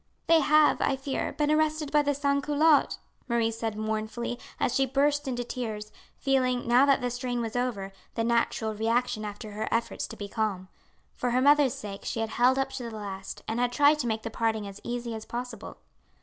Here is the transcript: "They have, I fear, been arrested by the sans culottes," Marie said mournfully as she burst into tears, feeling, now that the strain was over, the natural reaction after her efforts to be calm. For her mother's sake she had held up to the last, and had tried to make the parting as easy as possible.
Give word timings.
"They 0.25 0.39
have, 0.39 0.81
I 0.81 0.95
fear, 0.95 1.31
been 1.33 1.51
arrested 1.51 1.91
by 1.91 2.01
the 2.01 2.15
sans 2.15 2.43
culottes," 2.43 2.97
Marie 3.27 3.51
said 3.51 3.77
mournfully 3.77 4.39
as 4.59 4.73
she 4.73 4.87
burst 4.87 5.27
into 5.27 5.43
tears, 5.43 5.91
feeling, 6.17 6.67
now 6.67 6.87
that 6.87 7.01
the 7.01 7.11
strain 7.11 7.39
was 7.39 7.55
over, 7.55 7.93
the 8.15 8.23
natural 8.23 8.73
reaction 8.73 9.23
after 9.23 9.51
her 9.51 9.67
efforts 9.69 10.07
to 10.07 10.17
be 10.17 10.27
calm. 10.27 10.69
For 11.13 11.29
her 11.29 11.39
mother's 11.41 11.75
sake 11.75 12.03
she 12.03 12.19
had 12.19 12.29
held 12.31 12.57
up 12.57 12.71
to 12.71 12.83
the 12.83 12.95
last, 12.95 13.43
and 13.47 13.59
had 13.59 13.71
tried 13.71 13.99
to 13.99 14.07
make 14.07 14.23
the 14.23 14.31
parting 14.31 14.67
as 14.67 14.81
easy 14.83 15.13
as 15.13 15.23
possible. 15.25 15.77